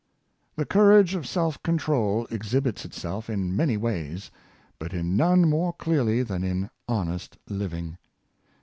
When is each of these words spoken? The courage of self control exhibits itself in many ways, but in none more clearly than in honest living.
The 0.55 0.65
courage 0.65 1.13
of 1.13 1.27
self 1.27 1.61
control 1.61 2.25
exhibits 2.31 2.85
itself 2.85 3.29
in 3.29 3.55
many 3.55 3.77
ways, 3.77 4.31
but 4.79 4.93
in 4.95 5.15
none 5.15 5.47
more 5.47 5.73
clearly 5.73 6.23
than 6.23 6.43
in 6.43 6.71
honest 6.89 7.37
living. 7.47 7.99